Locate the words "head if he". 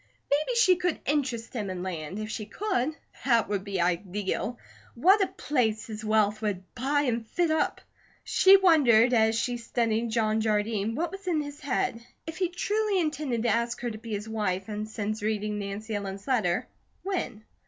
11.59-12.49